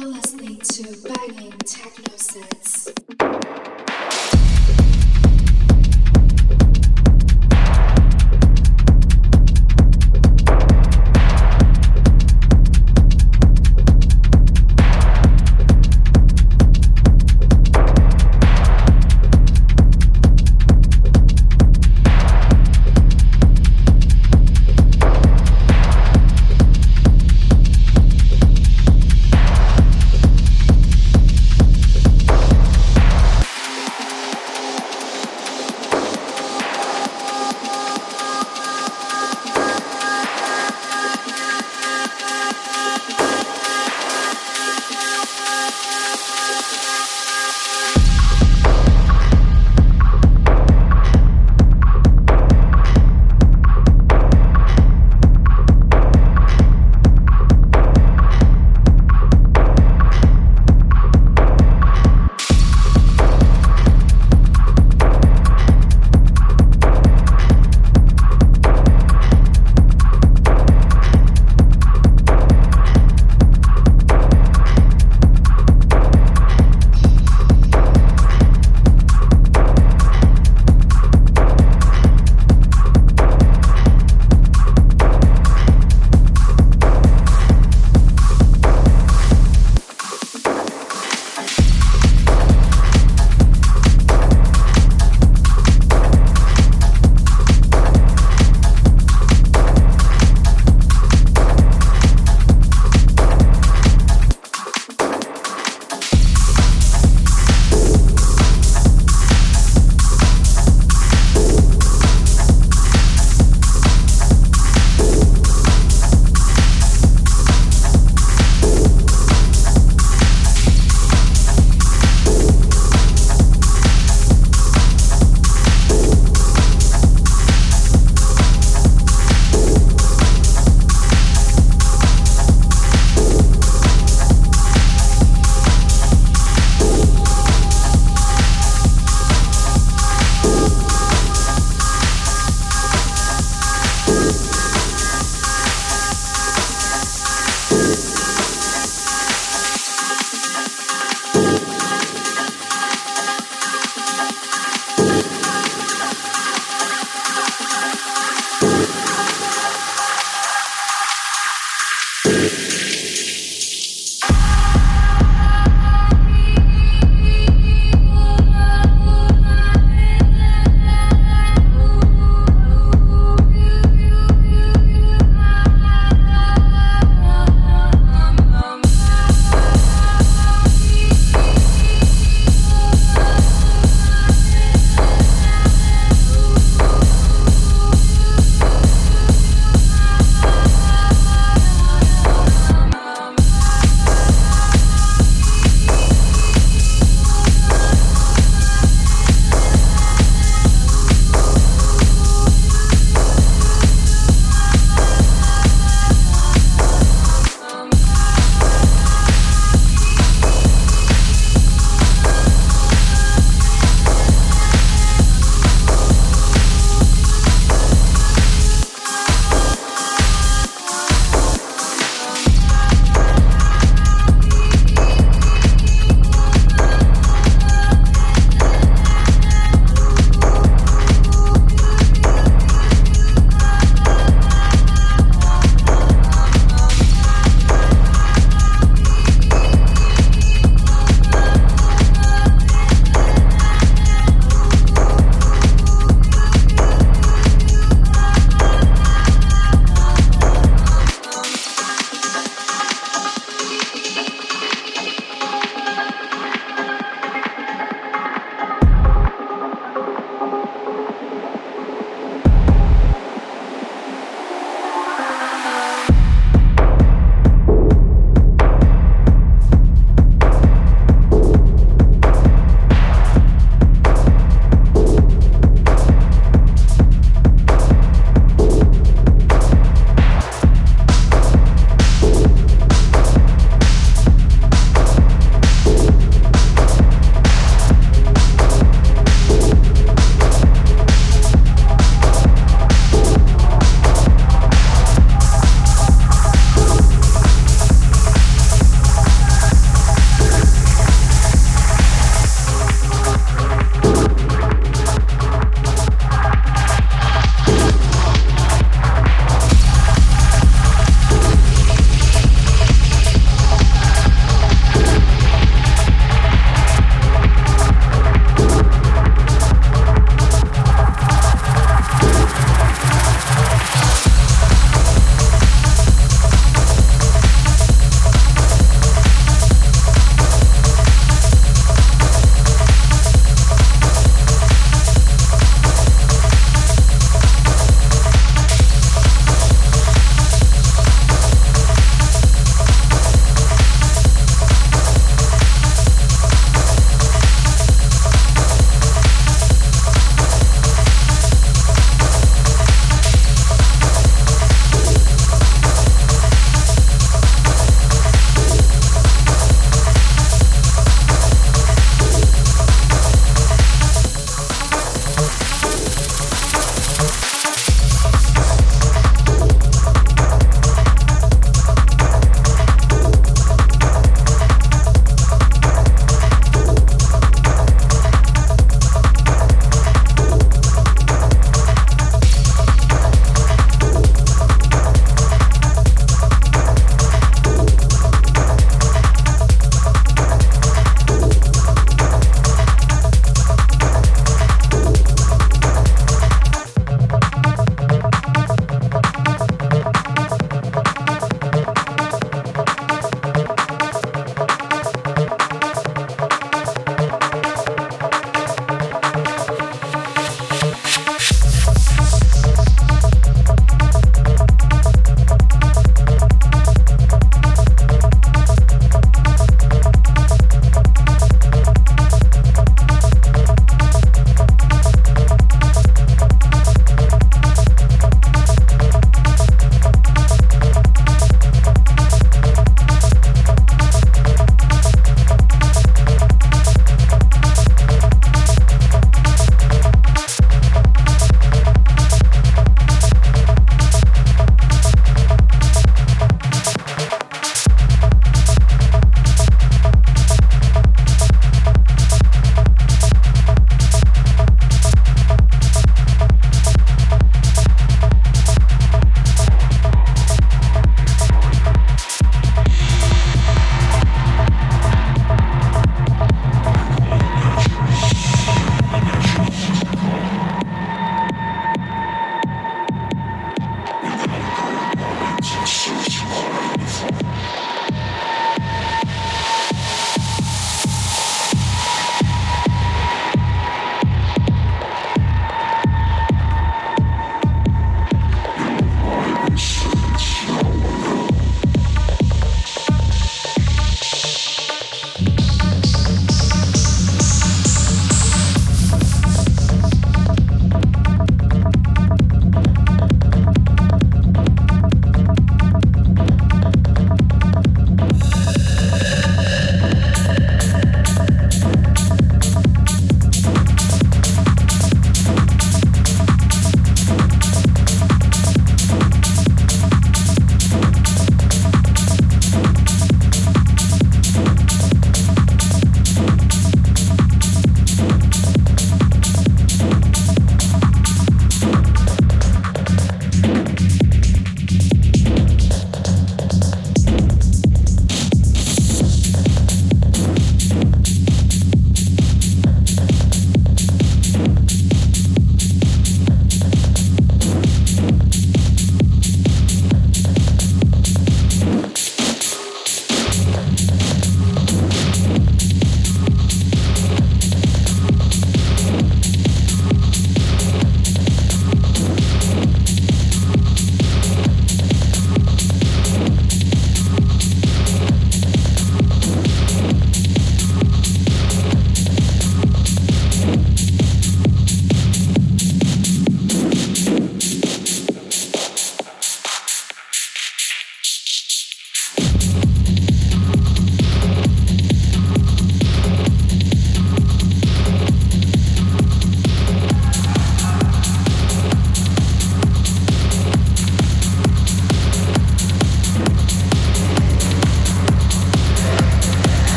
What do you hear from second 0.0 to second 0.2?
You're